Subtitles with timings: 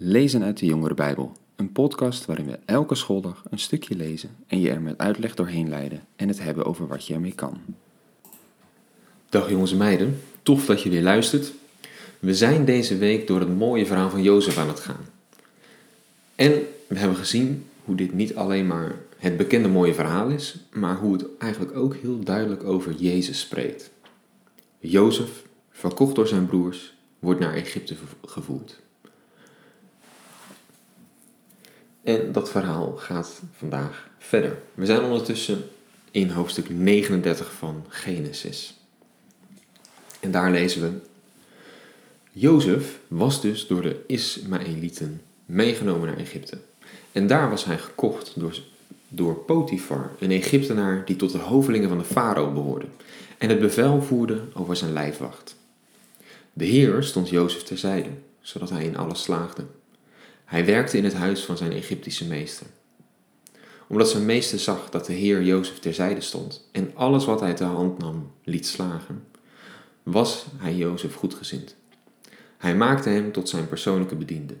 [0.00, 4.60] Lezen uit de Jongere Bijbel, een podcast waarin we elke schooldag een stukje lezen en
[4.60, 7.60] je er met uitleg doorheen leiden en het hebben over wat je ermee kan.
[9.28, 11.52] Dag jongens en meiden, tof dat je weer luistert.
[12.18, 15.06] We zijn deze week door het mooie verhaal van Jozef aan het gaan.
[16.34, 16.52] En
[16.86, 21.12] we hebben gezien hoe dit niet alleen maar het bekende mooie verhaal is, maar hoe
[21.12, 23.90] het eigenlijk ook heel duidelijk over Jezus spreekt.
[24.78, 27.94] Jozef, verkocht door zijn broers, wordt naar Egypte
[28.26, 28.80] gevoerd.
[32.08, 34.58] En dat verhaal gaat vandaag verder.
[34.74, 35.64] We zijn ondertussen
[36.10, 38.74] in hoofdstuk 39 van Genesis.
[40.20, 40.90] En daar lezen we:
[42.32, 46.58] Jozef was dus door de Ismaëlieten meegenomen naar Egypte.
[47.12, 48.58] En daar was hij gekocht door,
[49.08, 52.86] door Potifar, een Egyptenaar die tot de hovelingen van de farao behoorde
[53.38, 55.56] en het bevel voerde over zijn lijfwacht.
[56.52, 59.64] De Heer stond Jozef terzijde, zodat hij in alles slaagde.
[60.48, 62.66] Hij werkte in het huis van zijn Egyptische meester.
[63.86, 67.66] Omdat zijn meester zag dat de Heer Jozef terzijde stond en alles wat hij ter
[67.66, 69.24] hand nam liet slagen,
[70.02, 71.76] was hij Jozef goedgezind.
[72.58, 74.54] Hij maakte hem tot zijn persoonlijke bediende,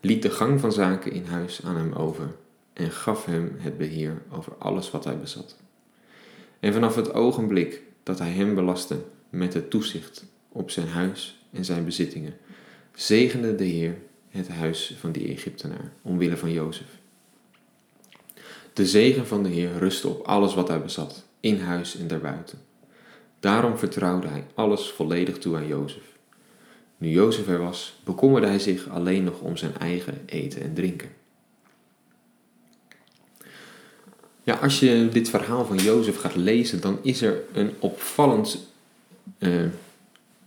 [0.00, 2.36] liet de gang van zaken in huis aan hem over
[2.72, 5.56] en gaf hem het beheer over alles wat hij bezat.
[6.60, 8.96] En vanaf het ogenblik dat hij hem belastte
[9.30, 12.34] met het toezicht op zijn huis en zijn bezittingen,
[12.94, 13.96] zegende de Heer
[14.36, 16.86] het huis van die Egyptenaar, omwille van Jozef.
[18.72, 22.58] De zegen van de Heer rustte op alles wat hij bezat, in huis en daarbuiten.
[23.40, 26.14] Daarom vertrouwde hij alles volledig toe aan Jozef.
[26.98, 31.08] Nu Jozef er was, bekommerde hij zich alleen nog om zijn eigen eten en drinken.
[34.42, 38.58] Ja, als je dit verhaal van Jozef gaat lezen, dan is er een opvallend,
[39.38, 39.64] uh,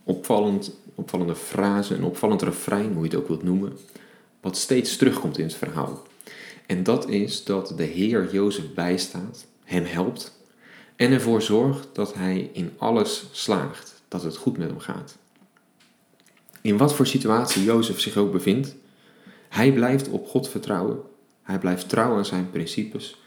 [0.09, 3.77] opvallend opvallende frase, een opvallend refrein, hoe je het ook wilt noemen,
[4.41, 6.03] wat steeds terugkomt in het verhaal.
[6.65, 10.37] En dat is dat de Heer Jozef bijstaat, hem helpt
[10.95, 15.17] en ervoor zorgt dat hij in alles slaagt, dat het goed met hem gaat.
[16.61, 18.75] In wat voor situatie Jozef zich ook bevindt,
[19.49, 20.99] hij blijft op God vertrouwen,
[21.41, 23.21] hij blijft trouw aan zijn principes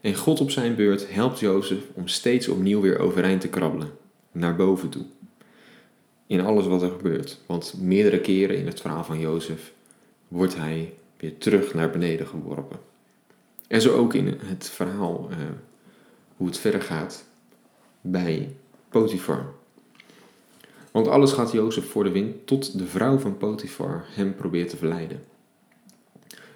[0.00, 3.90] en God op zijn beurt helpt Jozef om steeds opnieuw weer overeind te krabbelen,
[4.32, 5.04] naar boven toe
[6.26, 7.40] in alles wat er gebeurt.
[7.46, 9.72] Want meerdere keren in het verhaal van Jozef
[10.28, 12.78] wordt hij weer terug naar beneden geworpen.
[13.68, 15.36] En zo ook in het verhaal uh,
[16.36, 17.24] hoe het verder gaat
[18.00, 18.56] bij
[18.88, 19.54] Potifar.
[20.90, 24.76] Want alles gaat Jozef voor de wind tot de vrouw van Potifar hem probeert te
[24.76, 25.22] verleiden.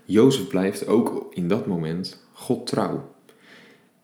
[0.05, 3.15] Jozef blijft ook in dat moment God trouw.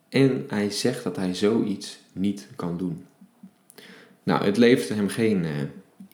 [0.08, 3.06] En hij zegt dat hij zoiets niet kan doen.
[4.26, 5.50] Nou, het levert hem geen uh,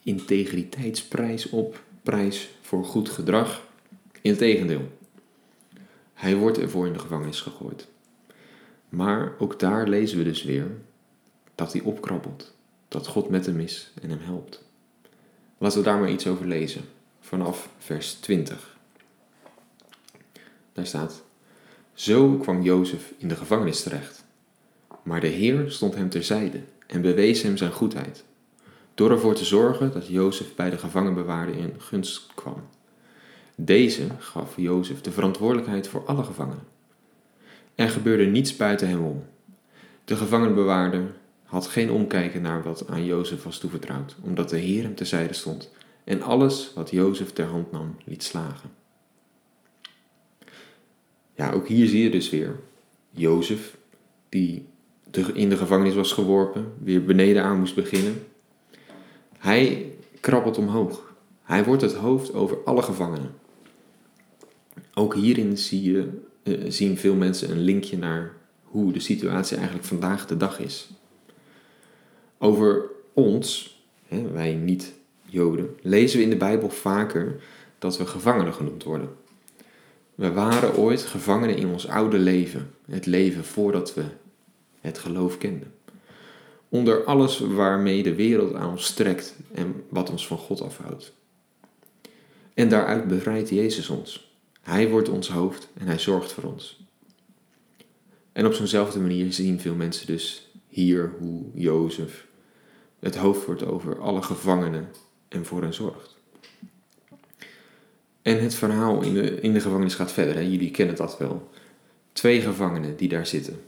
[0.03, 3.67] integriteitsprijs op, prijs voor goed gedrag.
[4.21, 4.91] Integendeel,
[6.13, 7.87] hij wordt ervoor in de gevangenis gegooid.
[8.89, 10.67] Maar ook daar lezen we dus weer
[11.55, 12.55] dat hij opkrabbelt,
[12.87, 14.63] dat God met hem is en hem helpt.
[15.57, 16.81] Laten we daar maar iets over lezen,
[17.19, 18.77] vanaf vers 20.
[20.73, 21.23] Daar staat:
[21.93, 24.25] Zo kwam Jozef in de gevangenis terecht,
[25.03, 26.61] maar de Heer stond hem terzijde
[26.93, 28.23] en bewees hem zijn goedheid,
[28.93, 32.63] door ervoor te zorgen dat Jozef bij de gevangenbewaarder in gunst kwam.
[33.55, 36.67] Deze gaf Jozef de verantwoordelijkheid voor alle gevangenen.
[37.75, 39.23] Er gebeurde niets buiten hem om.
[40.05, 44.95] De gevangenbewaarder had geen omkijken naar wat aan Jozef was toevertrouwd, omdat de Heer hem
[44.95, 45.71] terzijde stond
[46.03, 48.71] en alles wat Jozef ter hand nam liet slagen.
[51.35, 52.59] Ja, ook hier zie je dus weer
[53.09, 53.77] Jozef,
[54.29, 54.65] die
[55.17, 58.23] in de gevangenis was geworpen, weer beneden aan moest beginnen.
[59.37, 61.13] Hij krabbelt omhoog.
[61.43, 63.31] Hij wordt het hoofd over alle gevangenen.
[64.93, 69.87] Ook hierin zie je, eh, zien veel mensen een linkje naar hoe de situatie eigenlijk
[69.87, 70.89] vandaag de dag is.
[72.37, 77.41] Over ons, hè, wij niet-Joden, lezen we in de Bijbel vaker
[77.79, 79.09] dat we gevangenen genoemd worden.
[80.15, 84.03] We waren ooit gevangenen in ons oude leven, het leven voordat we
[84.83, 85.73] het geloof kenden.
[86.69, 91.13] Onder alles waarmee de wereld aan ons strekt en wat ons van God afhoudt.
[92.53, 94.35] En daaruit bevrijdt Jezus ons.
[94.61, 96.85] Hij wordt ons hoofd en hij zorgt voor ons.
[98.31, 102.27] En op zo'nzelfde manier zien veel mensen dus hier hoe Jozef
[102.99, 104.87] het hoofd wordt over alle gevangenen
[105.27, 106.15] en voor hen zorgt.
[108.21, 110.35] En het verhaal in de, in de gevangenis gaat verder.
[110.35, 110.41] Hè?
[110.41, 111.49] Jullie kennen dat wel.
[112.13, 113.59] Twee gevangenen die daar zitten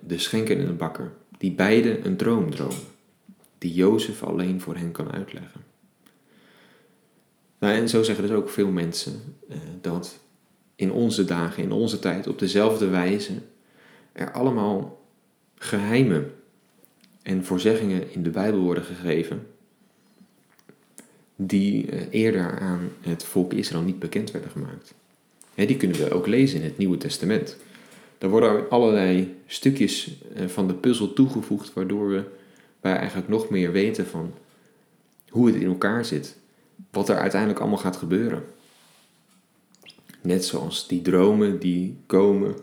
[0.00, 2.76] de schenker en de bakker, die beide een droom dromen,
[3.58, 5.60] die Jozef alleen voor hen kan uitleggen.
[7.58, 10.18] Nou, en zo zeggen dus ook veel mensen eh, dat
[10.74, 13.32] in onze dagen, in onze tijd, op dezelfde wijze
[14.12, 15.06] er allemaal
[15.54, 16.32] geheimen
[17.22, 19.46] en voorzeggingen in de Bijbel worden gegeven
[21.36, 24.94] die eh, eerder aan het volk Israël niet bekend werden gemaakt.
[25.54, 27.56] die kunnen we ook lezen in het Nieuwe Testament.
[28.18, 32.24] Daar worden allerlei stukjes eh, van de puzzel toegevoegd, waardoor we
[32.80, 34.34] eigenlijk nog meer weten van
[35.28, 36.36] hoe het in elkaar zit.
[36.90, 38.44] Wat er uiteindelijk allemaal gaat gebeuren.
[40.20, 42.54] Net zoals die dromen die komen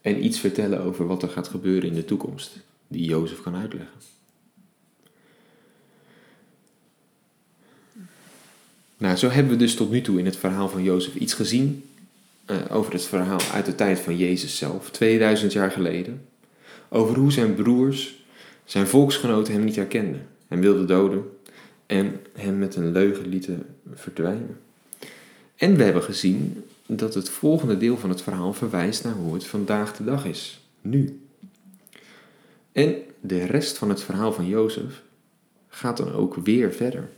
[0.00, 2.58] en iets vertellen over wat er gaat gebeuren in de toekomst,
[2.88, 3.98] die Jozef kan uitleggen.
[8.96, 11.84] Nou, zo hebben we dus tot nu toe in het verhaal van Jozef iets gezien
[12.50, 16.28] uh, over het verhaal uit de tijd van Jezus zelf, 2000 jaar geleden.
[16.88, 18.24] Over hoe zijn broers,
[18.64, 21.24] zijn volksgenoten hem niet herkenden, hem wilden doden
[21.86, 24.58] en hem met een leugen lieten verdwijnen.
[25.56, 29.46] En we hebben gezien dat het volgende deel van het verhaal verwijst naar hoe het
[29.46, 31.20] vandaag de dag is, nu.
[32.72, 35.02] En de rest van het verhaal van Jozef
[35.68, 37.08] gaat dan ook weer verder.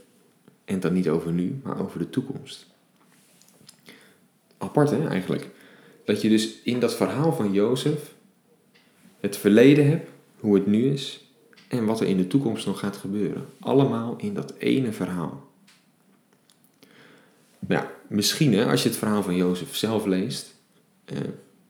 [0.65, 2.72] En dan niet over nu, maar over de toekomst.
[4.63, 5.49] Apart eigenlijk.
[6.05, 8.13] Dat je dus in dat verhaal van Jozef
[9.19, 11.31] het verleden hebt, hoe het nu is
[11.67, 13.45] en wat er in de toekomst nog gaat gebeuren.
[13.59, 15.51] Allemaal in dat ene verhaal.
[17.59, 20.55] Nou, misschien hè, als je het verhaal van Jozef zelf leest,
[21.05, 21.17] eh,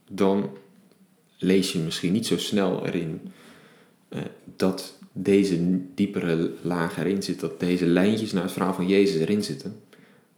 [0.09, 0.49] dan
[1.37, 3.21] lees je misschien niet zo snel erin
[4.09, 4.21] eh,
[4.55, 9.43] dat deze diepere laag erin zit, dat deze lijntjes naar het verhaal van Jezus erin
[9.43, 9.81] zitten,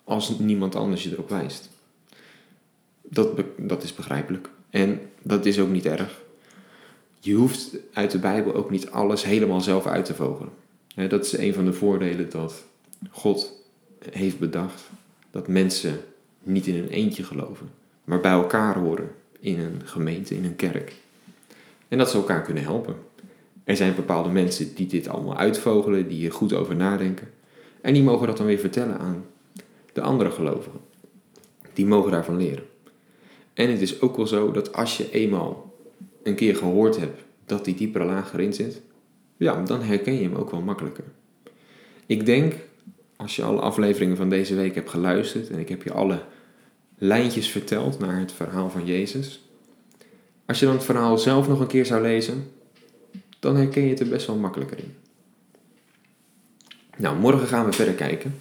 [0.04, 1.70] als niemand anders je erop wijst.
[3.10, 4.50] Dat, dat is begrijpelijk.
[4.70, 6.24] En dat is ook niet erg.
[7.20, 10.52] Je hoeft uit de Bijbel ook niet alles helemaal zelf uit te vogelen.
[10.96, 12.64] Dat is een van de voordelen dat
[13.10, 13.64] God
[14.12, 14.82] heeft bedacht.
[15.32, 16.00] Dat mensen
[16.44, 17.70] niet in een eentje geloven,
[18.04, 20.94] maar bij elkaar horen in een gemeente, in een kerk.
[21.88, 22.96] En dat ze elkaar kunnen helpen.
[23.64, 27.30] Er zijn bepaalde mensen die dit allemaal uitvogelen, die hier goed over nadenken.
[27.82, 29.26] En die mogen dat dan weer vertellen aan
[29.94, 30.80] de andere gelovigen.
[31.74, 32.64] Die mogen daarvan leren.
[33.56, 35.74] En het is ook wel zo dat als je eenmaal
[36.24, 38.82] een keer gehoord hebt dat die diepere laag erin zit,
[39.38, 41.04] ja, dan herken je hem ook wel makkelijker.
[42.06, 42.54] Ik denk,
[43.16, 46.22] als je alle afleveringen van deze week hebt geluisterd en ik heb je alle
[46.98, 49.44] lijntjes verteld naar het verhaal van Jezus,
[50.46, 52.52] als je dan het verhaal zelf nog een keer zou lezen,
[53.40, 54.96] dan herken je het er best wel makkelijker in.
[56.98, 58.40] Nou, morgen gaan we verder kijken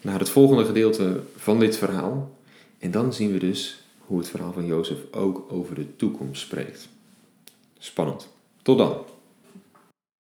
[0.00, 2.36] naar het volgende gedeelte van dit verhaal.
[2.78, 6.88] En dan zien we dus hoe het verhaal van Jozef ook over de toekomst spreekt.
[7.78, 8.28] Spannend.
[8.62, 9.04] Tot dan.